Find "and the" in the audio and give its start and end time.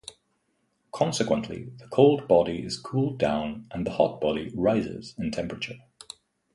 3.69-3.91